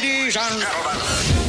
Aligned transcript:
ladies 0.00 0.36
and 0.36 0.60
gentlemen. 0.60 1.40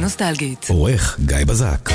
נוסטלגית. 0.00 0.66
עורך 0.70 1.18
גיא 1.26 1.36
בזק 1.46 1.90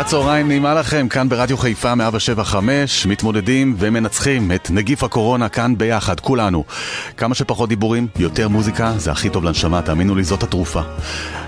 שעת 0.00 0.08
צהריים 0.08 0.48
נעימה 0.48 0.74
לכם, 0.74 1.08
כאן 1.08 1.28
ברדיו 1.28 1.56
חיפה 1.56 1.94
175, 1.94 3.06
מתמודדים 3.06 3.74
ומנצחים 3.78 4.52
את 4.52 4.70
נגיף 4.70 5.02
הקורונה 5.02 5.48
כאן 5.48 5.78
ביחד, 5.78 6.20
כולנו. 6.20 6.64
כמה 7.16 7.34
שפחות 7.34 7.68
דיבורים, 7.68 8.06
יותר 8.18 8.48
מוזיקה, 8.48 8.92
זה 8.96 9.10
הכי 9.12 9.30
טוב 9.30 9.44
לנשמה, 9.44 9.82
תאמינו 9.82 10.14
לי, 10.14 10.24
זאת 10.24 10.42
התרופה. 10.42 10.80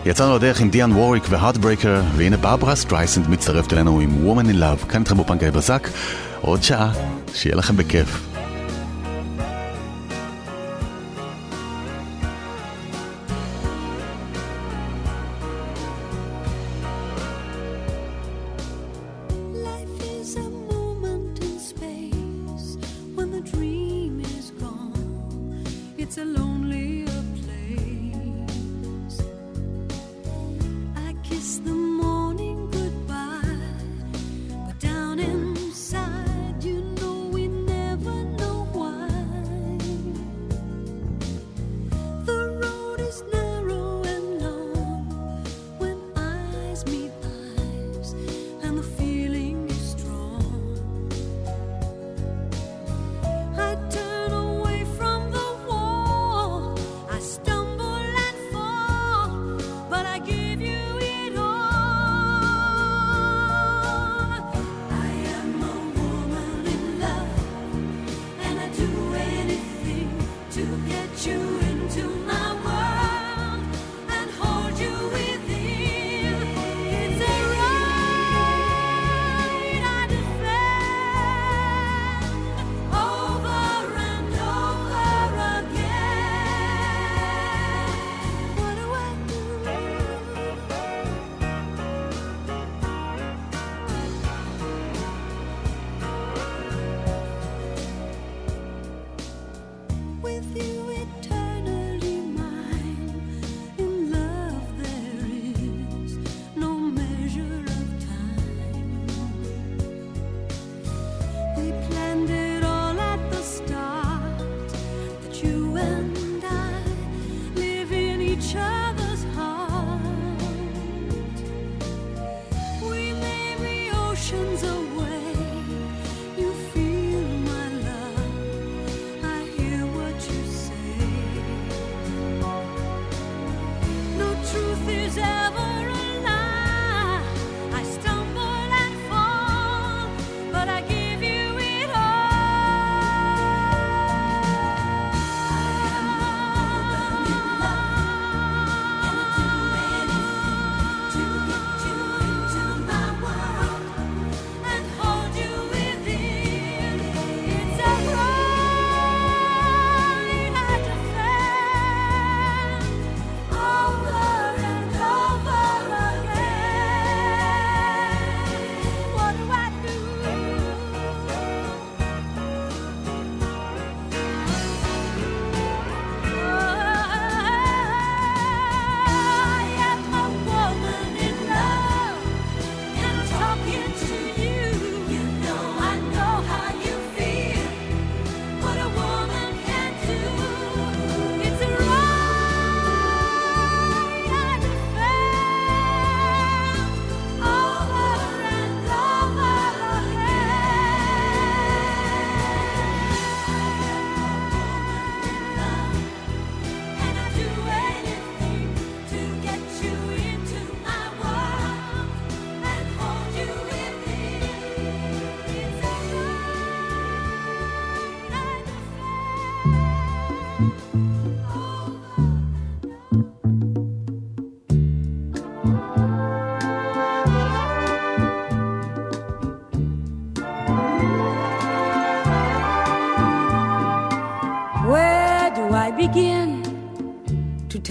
יצאנו 0.06 0.36
לדרך 0.36 0.60
עם 0.60 0.70
דיאן 0.70 0.92
ווריק 0.92 1.24
והארדברייקר, 1.28 2.02
והנה 2.16 2.36
ברברה 2.36 2.74
סטרייסנד 2.74 3.28
מצטרפת 3.28 3.72
אלינו 3.72 4.00
עם 4.00 4.10
Woman 4.26 4.44
in 4.44 4.62
Love, 4.62 4.86
כאן 4.88 5.00
איתכם 5.00 5.16
באופן 5.16 5.38
בזק, 5.52 5.88
עוד 6.40 6.62
שעה, 6.62 6.92
שיהיה 7.34 7.56
לכם 7.56 7.76
בכיף. 7.76 8.31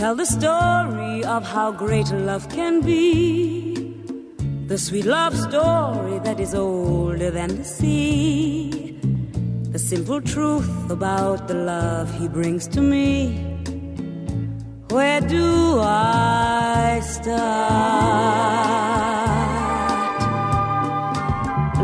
Tell 0.02 0.16
the 0.16 0.26
story 0.26 1.24
of 1.26 1.44
how 1.44 1.72
great 1.72 2.10
love 2.10 2.50
can 2.50 2.82
be. 2.82 3.76
The 4.66 4.76
sweet 4.76 5.06
love 5.06 5.38
story 5.38 6.18
that 6.24 6.40
is 6.40 6.56
older 6.56 7.30
than 7.30 7.50
the 7.56 7.64
sea. 7.64 8.98
The 9.70 9.78
simple 9.78 10.20
truth 10.20 10.90
about 10.90 11.48
the 11.48 11.54
love 11.54 12.08
he 12.20 12.28
brings 12.28 12.68
to 12.70 12.82
me. 12.82 13.14
Where 14.90 15.22
do 15.22 15.80
I 15.82 17.00
start? 17.04 17.38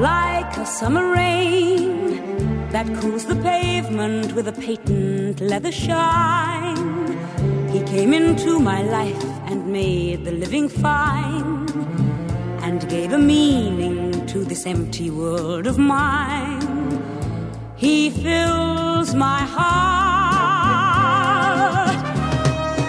Like 0.01 0.57
a 0.57 0.65
summer 0.65 1.12
rain 1.12 2.67
that 2.71 2.88
cools 3.00 3.25
the 3.25 3.36
pavement 3.36 4.33
with 4.33 4.47
a 4.47 4.53
patent 4.53 5.39
leather 5.39 5.71
shine. 5.71 6.97
He 7.77 7.84
came 7.84 8.12
into 8.12 8.60
my 8.60 8.81
life 8.81 9.24
and 9.46 9.67
made 9.67 10.25
the 10.25 10.31
living 10.31 10.67
fine 10.67 11.69
and 12.63 12.89
gave 12.89 13.13
a 13.13 13.19
meaning 13.19 14.25
to 14.25 14.43
this 14.43 14.65
empty 14.65 15.12
world 15.12 15.67
of 15.67 15.77
mine. 15.77 16.60
He 17.75 18.10
fills 18.10 19.13
my 19.13 19.41
heart. 19.57 19.77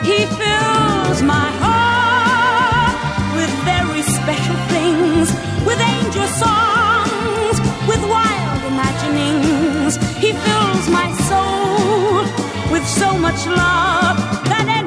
He 0.06 0.24
fills 0.40 1.20
my 1.20 1.50
heart 1.62 2.96
with 3.36 3.50
very 3.68 4.00
special 4.00 4.56
things, 4.72 5.30
with 5.66 5.78
angel 5.96 6.28
songs, 6.44 7.60
with 7.86 8.02
wild 8.08 8.62
imaginings. 8.72 9.98
He 10.16 10.32
fills 10.32 10.88
my 10.88 11.12
soul 11.28 12.24
with 12.72 12.86
so 12.86 13.18
much 13.18 13.46
love 13.46 14.16
that 14.50 14.77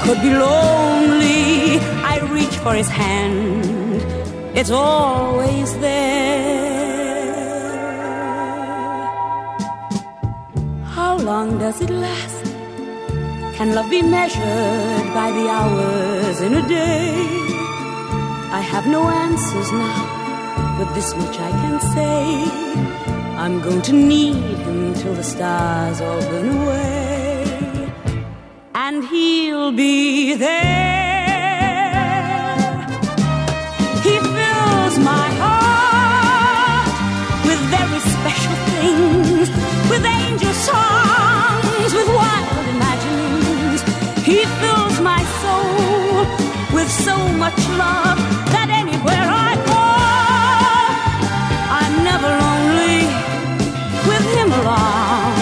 Could 0.00 0.20
be 0.20 0.30
lonely? 0.30 1.78
I 2.12 2.18
reach 2.32 2.56
for 2.64 2.74
his 2.74 2.88
hand, 2.88 4.02
it's 4.58 4.70
always 4.70 5.78
there. 5.78 6.72
How 10.96 11.16
long 11.18 11.58
does 11.58 11.80
it 11.80 11.90
last? 11.90 12.44
Can 13.56 13.74
love 13.76 13.88
be 13.90 14.02
measured 14.02 15.06
by 15.14 15.30
the 15.30 15.48
hours 15.48 16.40
in 16.40 16.54
a 16.54 16.68
day? 16.68 17.14
I 18.58 18.60
have 18.72 18.86
no 18.86 19.02
answers 19.08 19.70
now, 19.72 20.02
but 20.78 20.92
this 20.94 21.14
much 21.14 21.38
I 21.38 21.50
can 21.62 21.80
say. 21.94 22.18
I'm 23.42 23.60
going 23.60 23.82
to 23.82 23.92
need 23.92 24.58
him 24.66 24.94
till 24.94 25.14
the 25.14 25.22
stars 25.22 26.00
all 26.00 26.20
burn 26.20 26.48
away. 26.58 27.11
And 29.02 29.10
he'll 29.10 29.72
be 29.72 30.34
there. 30.34 30.86
He 34.06 34.14
fills 34.20 34.96
my 34.98 35.28
heart 35.42 36.86
with 37.44 37.58
very 37.74 38.00
special 38.14 38.56
things, 38.70 39.48
with 39.90 40.04
angel 40.04 40.54
songs, 40.70 41.90
with 41.98 42.08
wild 42.14 42.66
imaginings. 42.76 43.82
He 44.24 44.44
fills 44.62 45.00
my 45.00 45.20
soul 45.42 46.24
with 46.72 46.88
so 46.88 47.16
much 47.42 47.58
love 47.82 48.18
that 48.54 48.68
anywhere 48.70 49.26
I 49.48 49.52
go, 49.72 49.82
I'm 51.80 51.94
never 52.06 52.30
lonely 52.44 53.02
with 54.06 54.24
him 54.36 54.52
along. 54.60 55.34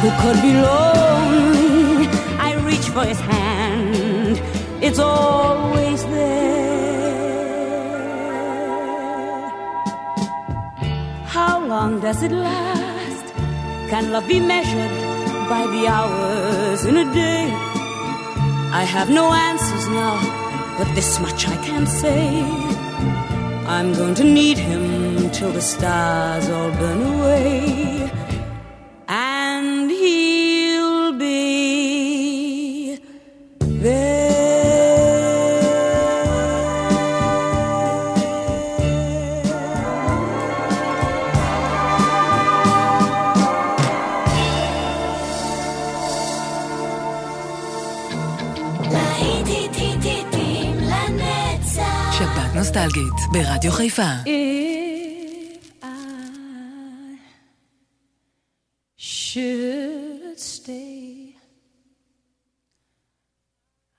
Who 0.00 0.08
could 0.22 0.40
be 0.40 0.54
lonely? 0.54 1.09
For 2.94 3.04
his 3.04 3.20
hand, 3.20 4.42
it's 4.82 4.98
always 4.98 6.04
there. 6.06 6.70
How 11.26 11.64
long 11.64 12.00
does 12.00 12.20
it 12.24 12.32
last? 12.32 13.26
Can 13.90 14.10
love 14.10 14.26
be 14.26 14.40
measured 14.40 14.90
by 15.48 15.68
the 15.74 15.86
hours 15.86 16.84
in 16.84 16.96
a 16.96 17.04
day? 17.14 17.44
I 18.72 18.82
have 18.82 19.08
no 19.08 19.32
answers 19.32 19.86
now, 19.88 20.16
but 20.76 20.92
this 20.96 21.20
much 21.20 21.46
I 21.46 21.56
can 21.64 21.86
say. 21.86 22.42
I'm 23.66 23.92
going 23.92 24.16
to 24.16 24.24
need 24.24 24.58
him 24.58 25.30
till 25.30 25.52
the 25.52 25.62
stars 25.62 26.48
all 26.50 26.72
burn 26.72 27.02
away. 27.14 27.99
ברדיו 53.31 53.71
חיפה. 53.71 54.09
If 54.25 55.63
I 55.81 55.87
should 58.97 60.39
stay, 60.39 61.35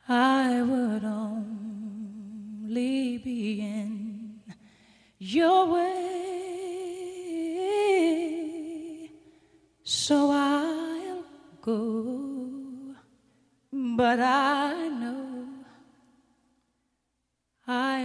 I 0.08 0.62
would 0.70 1.04
only 1.24 1.96
be 3.26 3.42
in 3.78 3.92
your 5.36 5.60
way. 5.74 6.06
So 10.04 10.16
I'll 10.30 11.24
go, 11.68 11.82
but 14.00 14.18
I 14.20 14.49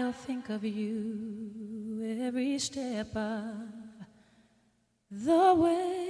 I'll 0.06 0.12
think 0.12 0.50
of 0.50 0.62
you 0.62 2.16
every 2.20 2.60
step 2.60 3.08
of 3.16 3.56
the 5.10 5.54
way. 5.56 6.06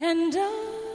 And 0.00 0.34
I 0.34 0.93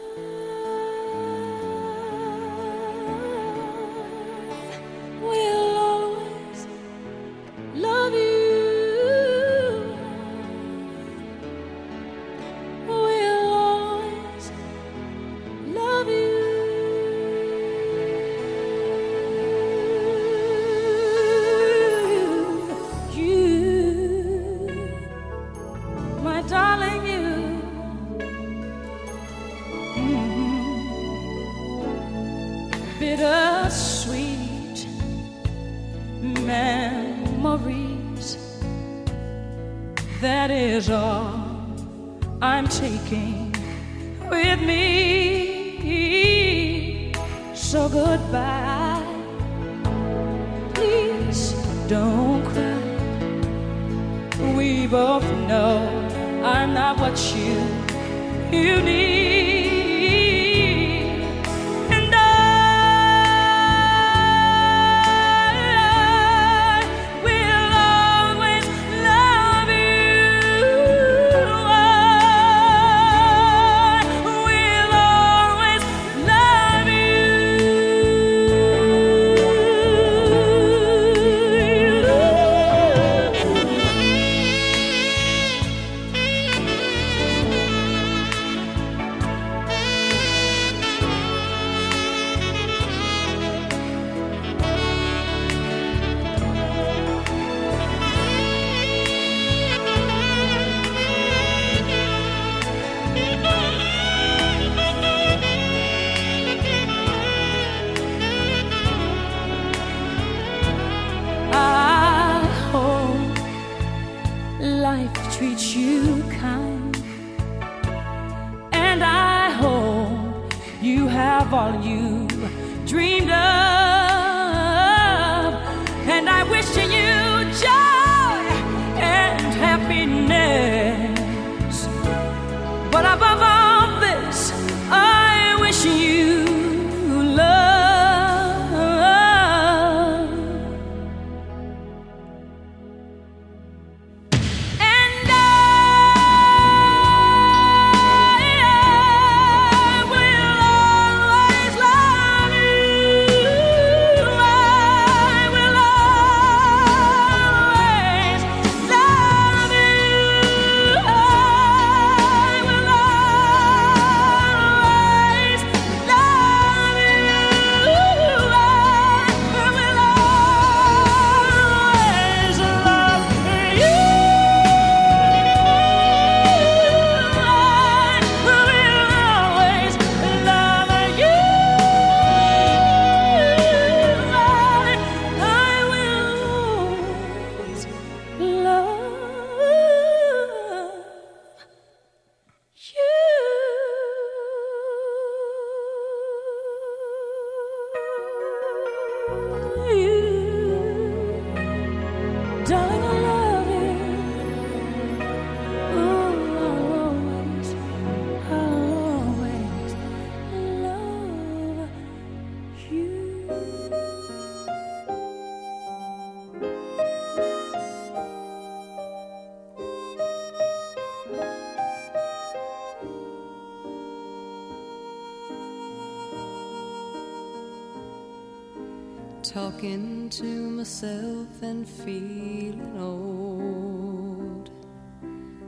talking 229.44 230.30
to 230.30 230.70
myself 230.70 231.62
and 231.62 231.88
feeling 231.88 232.98
old. 233.00 234.70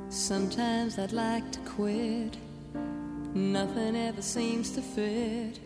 Sometimes 0.09 0.99
I'd 0.99 1.13
like 1.13 1.49
to 1.51 1.59
quit, 1.59 2.37
nothing 3.33 3.95
ever 3.95 4.21
seems 4.21 4.71
to 4.71 4.81
fit. 4.81 5.59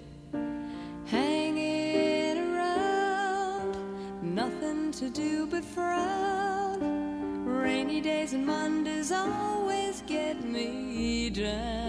Hanging 1.06 2.38
around, 2.54 3.76
nothing 4.22 4.92
to 4.92 5.10
do 5.10 5.48
but 5.48 5.66
frown. 5.66 7.46
Rainy 7.46 8.02
days 8.02 8.34
and 8.34 8.46
Mondays 8.46 9.12
always 9.12 10.02
get 10.06 10.44
me 10.44 11.32
down. 11.32 11.85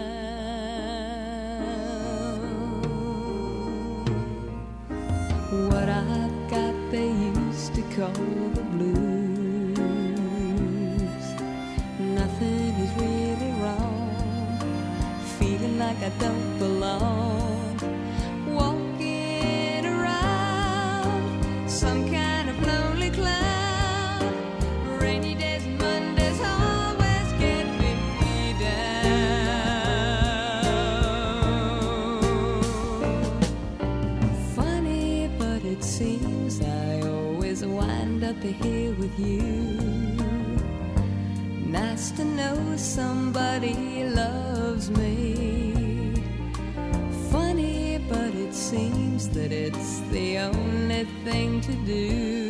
be 38.47 38.53
here 38.67 38.91
with 38.93 39.19
you. 39.19 39.77
Nice 41.65 42.11
to 42.11 42.23
know 42.23 42.77
somebody 42.77 44.05
loves 44.05 44.89
me. 44.89 46.13
Funny, 47.31 47.99
but 48.09 48.33
it 48.33 48.53
seems 48.53 49.27
that 49.29 49.51
it's 49.51 49.99
the 50.11 50.37
only 50.37 51.03
thing 51.25 51.59
to 51.61 51.73
do. 51.85 52.46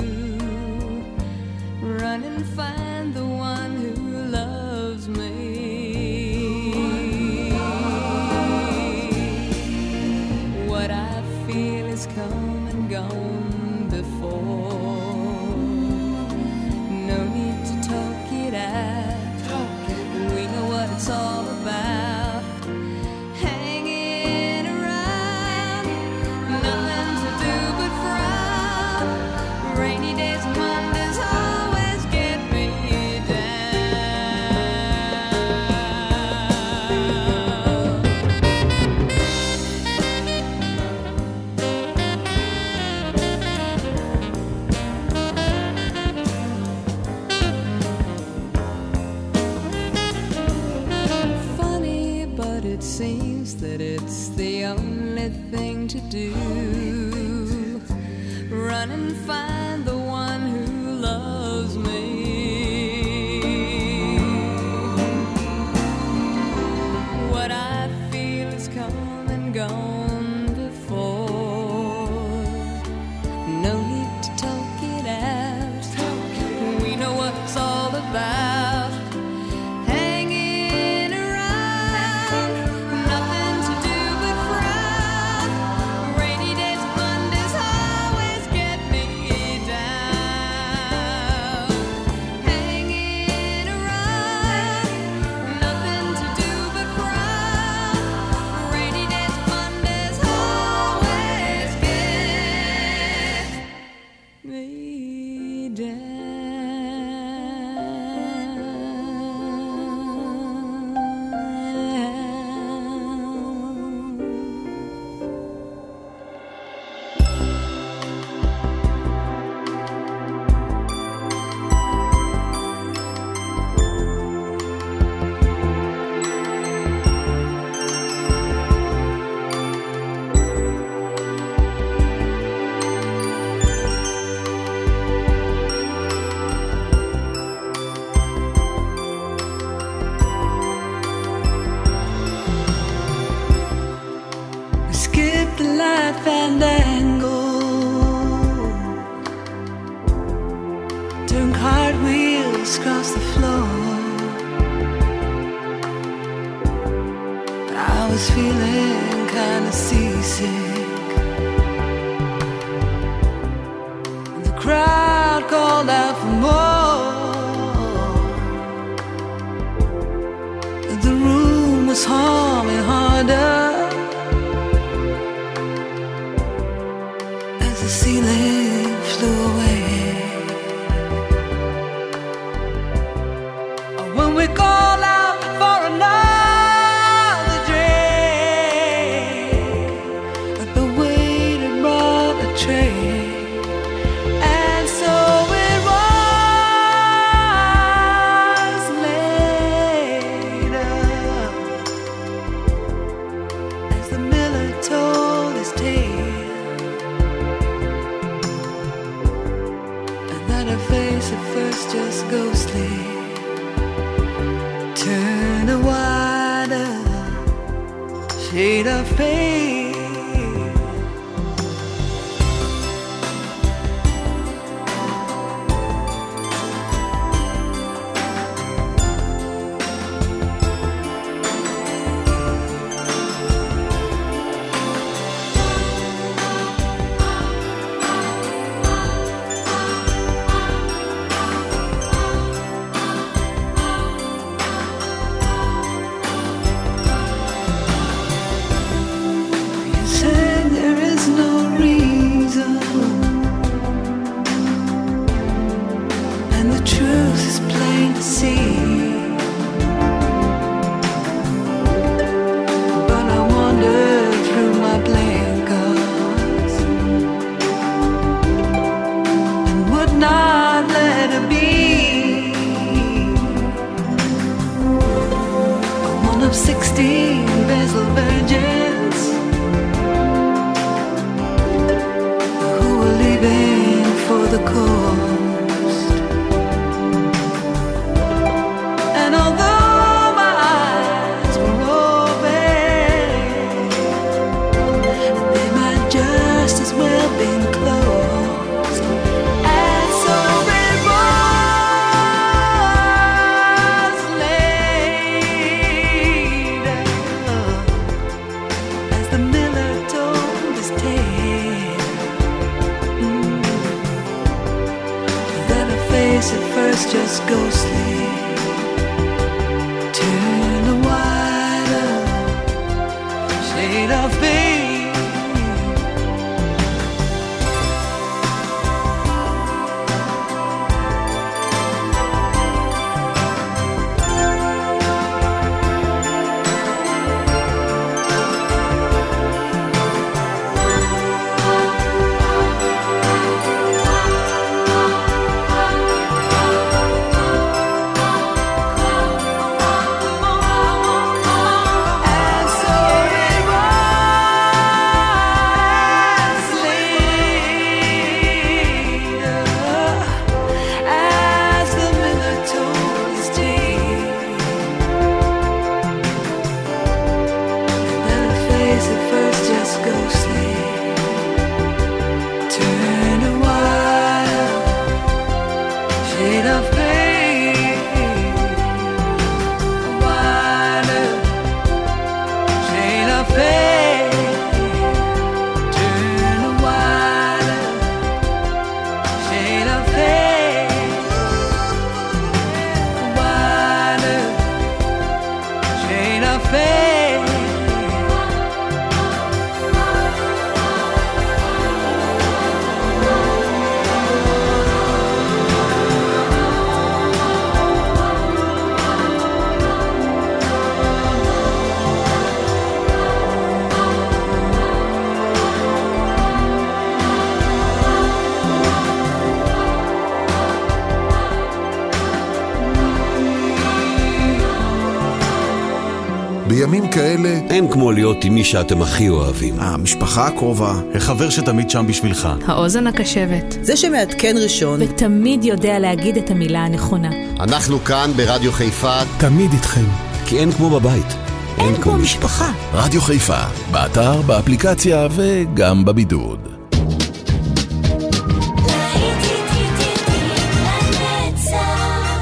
אין 427.70 427.92
כמו 427.92 428.12
להיות 428.12 428.46
עם 428.46 428.56
מי 428.56 428.64
שאתם 428.64 429.02
הכי 429.02 429.30
אוהבים. 429.30 429.80
המשפחה 429.80 430.48
הקרובה, 430.48 430.94
החבר 431.16 431.50
שתמיד 431.50 431.90
שם 431.90 432.08
בשבילך. 432.08 432.50
האוזן 432.66 433.08
הקשבת. 433.08 433.78
זה 433.82 433.98
שמעדכן 433.98 434.56
ראשון. 434.64 435.02
ותמיד 435.02 435.64
יודע 435.64 436.00
להגיד 436.00 436.38
את 436.38 436.52
המילה 436.52 436.80
הנכונה. 436.80 437.30
אנחנו 437.60 438.00
כאן 438.00 438.32
ברדיו 438.36 438.72
חיפה. 438.72 439.20
תמיד 439.38 439.74
איתכם. 439.74 440.06
כי 440.46 440.60
אין 440.60 440.72
כמו 440.72 440.90
בבית. 440.90 441.36
אין, 441.78 441.86
אין 441.86 442.02
כמו 442.02 442.14
משפחה. 442.14 442.72
רדיו 442.94 443.22
חיפה, 443.22 443.64
באתר, 443.92 444.42
באפליקציה 444.42 445.28
וגם 445.32 446.06
בבידוד. 446.06 446.60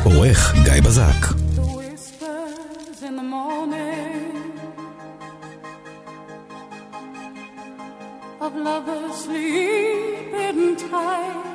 עורך 0.04 0.54
גיא 0.64 0.82
בזק. 0.82 1.36
Lovers 8.64 9.16
sleeping 9.16 10.76
tight, 10.78 11.55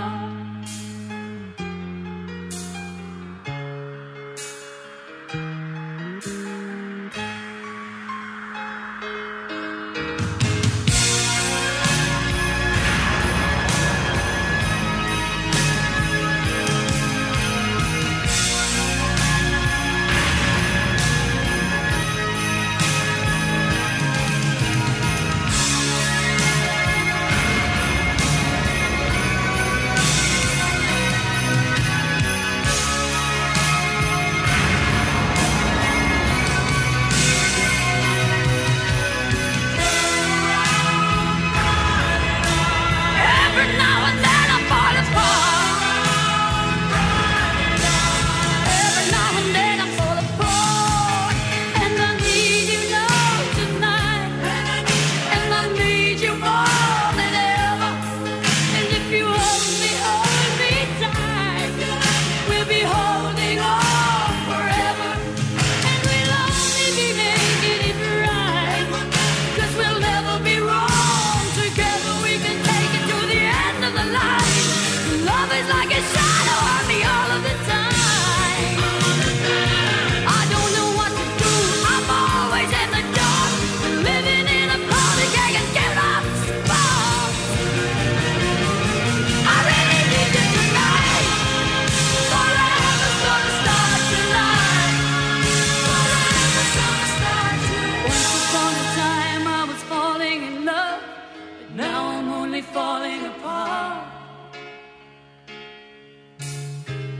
falling 102.61 103.25
apart. 103.25 104.07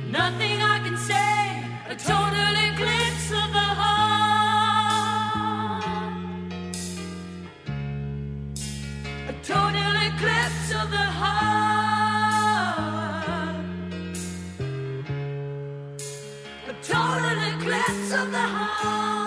Nothing 0.09 0.61
I 0.61 0.79
can 0.83 0.97
say, 0.97 1.63
a 1.89 1.95
total 1.95 2.53
eclipse 2.69 3.31
of 3.31 3.51
the 3.57 3.67
heart. 3.81 3.91
A 9.27 9.33
total 9.43 9.95
eclipse 10.09 10.71
of 10.81 10.89
the 10.91 11.07
heart. 11.19 11.41
A 16.67 16.73
total 16.83 17.39
eclipse 17.53 18.11
of 18.13 18.31
the 18.31 18.47
heart. 18.57 19.20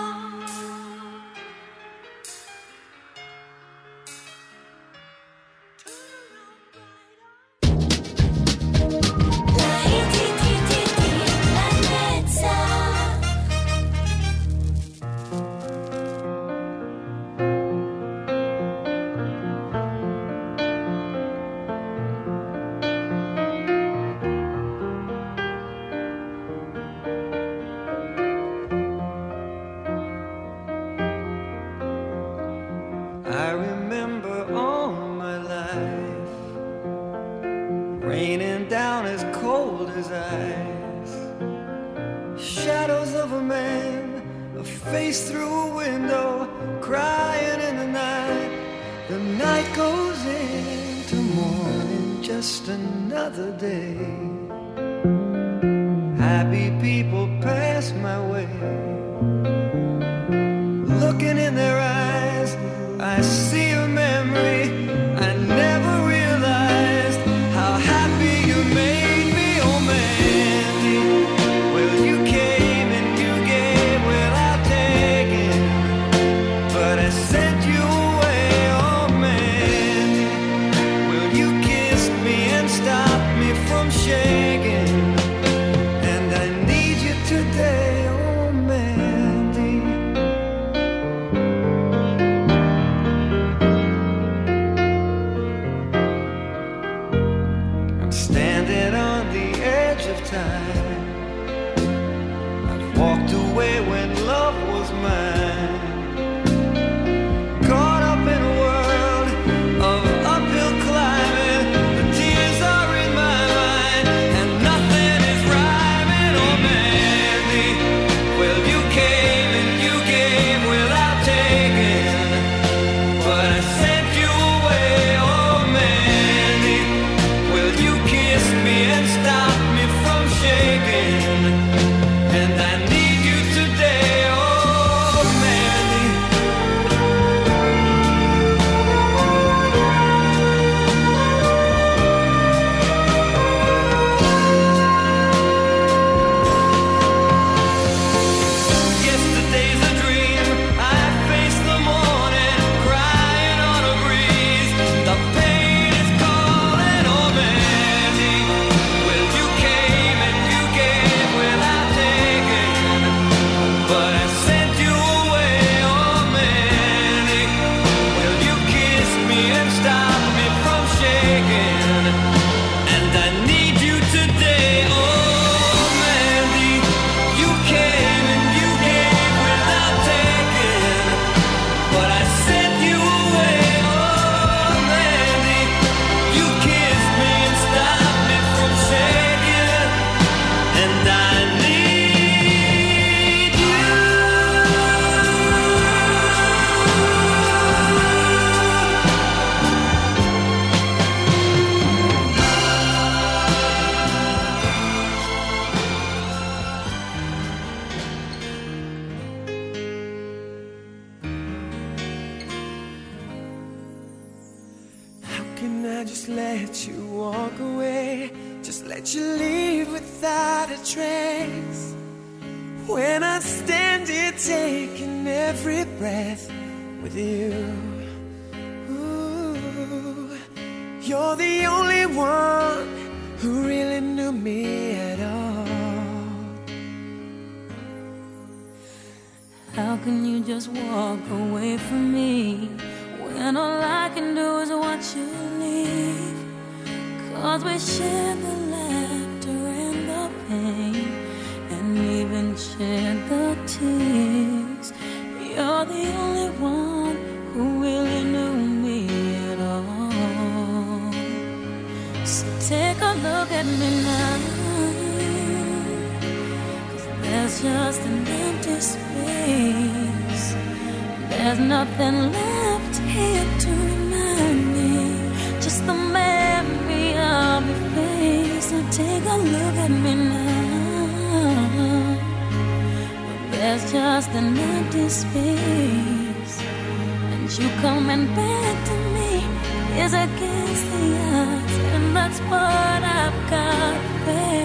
against 290.25 290.85
the 290.91 291.05
odds, 291.39 291.75
and 291.93 292.15
that's 292.15 292.39
what 292.49 293.01
I've 293.19 293.39
got 293.49 293.95
faith. 294.25 294.55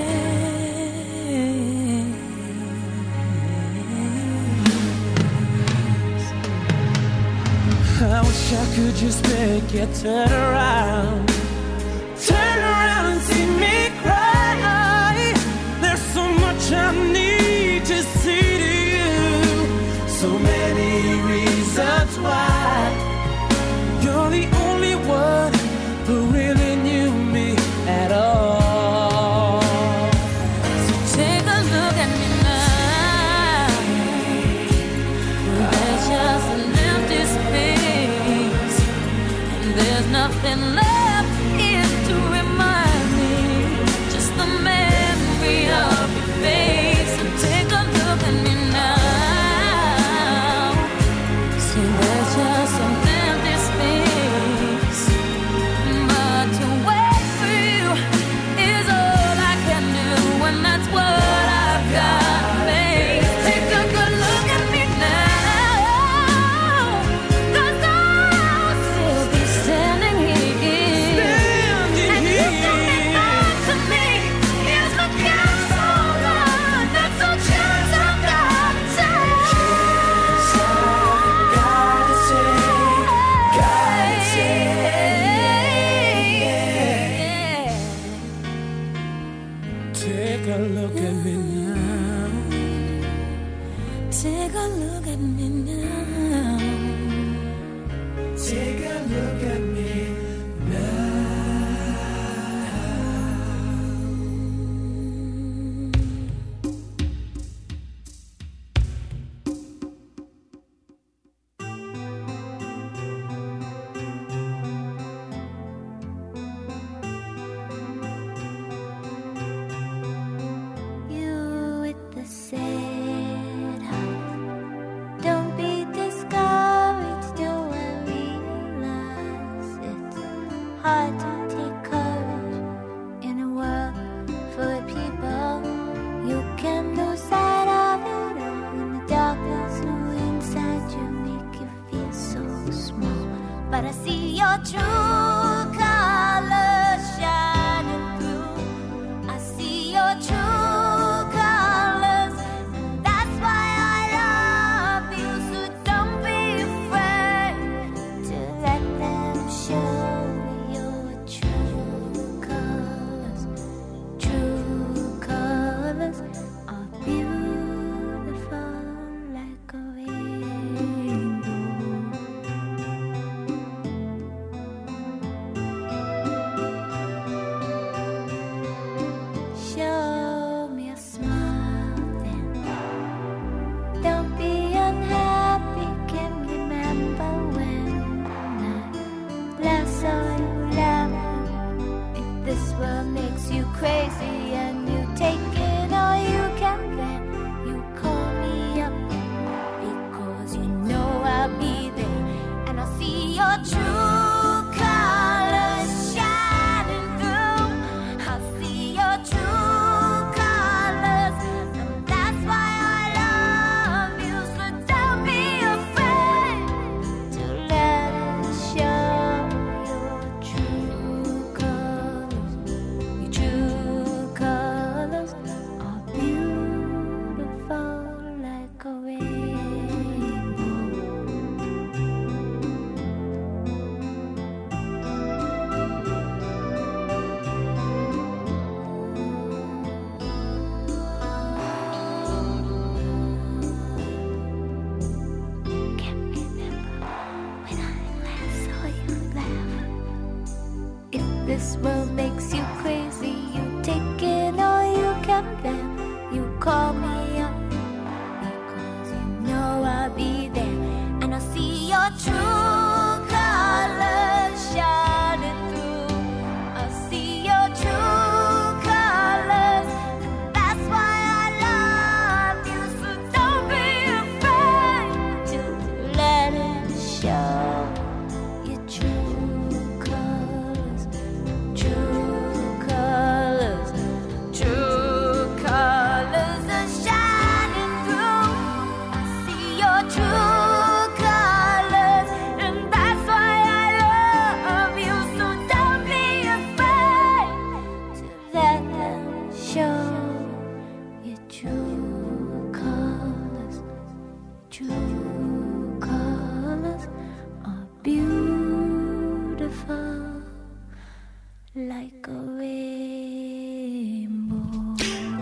I 8.03 8.21
wish 8.27 8.53
I 8.53 8.65
could 8.75 8.95
just 8.95 9.23
make 9.29 9.75
it 9.75 9.95
turn 9.97 10.33
around. 10.33 11.40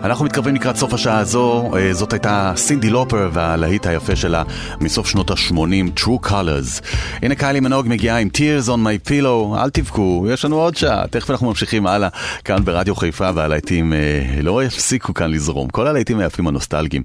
אנחנו 0.03 0.25
מתקרבים 0.25 0.55
לקראת 0.55 0.75
סוף 0.75 0.93
השעה 0.93 1.19
הזו, 1.19 1.71
אה, 1.75 1.93
זאת 1.93 2.13
הייתה 2.13 2.53
סינדי 2.55 2.89
לופר 2.89 3.29
והלהיט 3.33 3.87
היפה 3.87 4.15
שלה 4.15 4.43
מסוף 4.81 5.07
שנות 5.07 5.31
ה-80, 5.31 5.99
True 5.99 6.27
Colors. 6.27 6.85
הנה 7.21 7.35
קיילי 7.35 7.59
מנוג 7.59 7.87
מגיעה 7.87 8.17
עם 8.17 8.29
Tears 8.37 8.67
on 8.67 8.69
my 8.69 9.09
pillow, 9.09 9.57
אל 9.57 9.69
תבכו, 9.69 10.25
יש 10.29 10.45
לנו 10.45 10.55
עוד 10.55 10.75
שעה, 10.75 11.07
תכף 11.07 11.31
אנחנו 11.31 11.47
ממשיכים 11.47 11.87
הלאה, 11.87 12.09
כאן 12.43 12.65
ברדיו 12.65 12.95
חיפה 12.95 13.29
והלהיטים 13.35 13.93
אה, 13.93 14.41
לא 14.41 14.63
יפסיקו 14.63 15.13
כאן 15.13 15.31
לזרום, 15.31 15.69
כל 15.69 15.87
הלהיטים 15.87 16.19
היפים 16.19 16.47
הנוסטלגיים. 16.47 17.03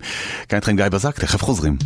כאן 0.49 0.57
איתכם 0.57 0.77
גיא 0.77 0.89
בזק, 0.89 1.19
תכף 1.19 1.43
חוזרים. 1.43 1.77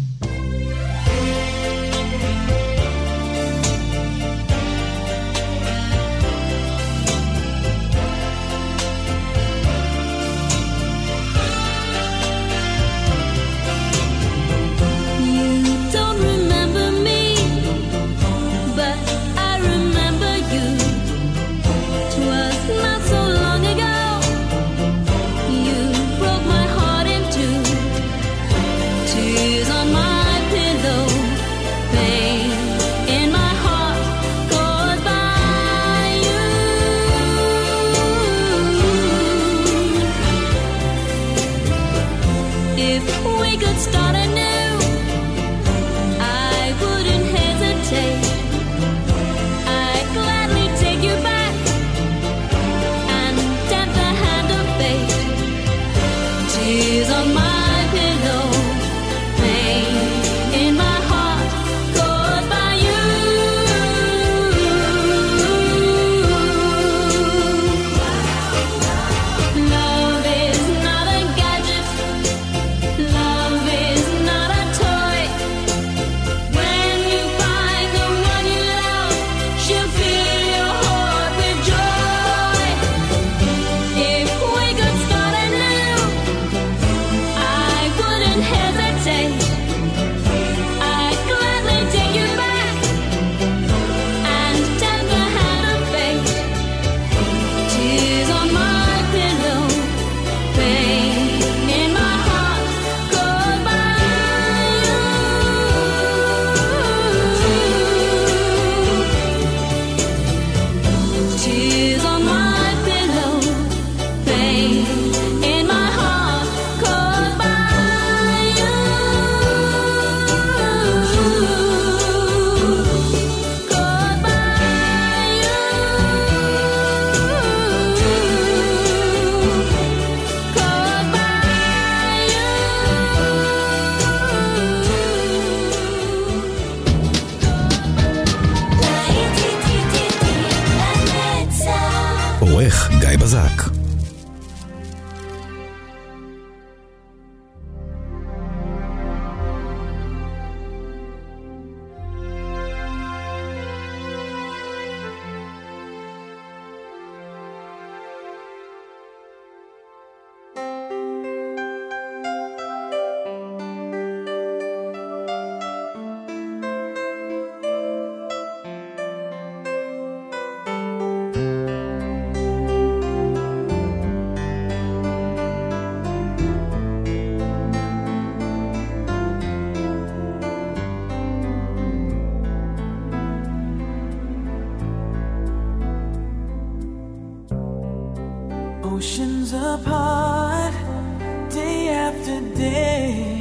day, 192.58 193.40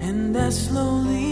and 0.00 0.36
I 0.36 0.50
slowly. 0.50 1.31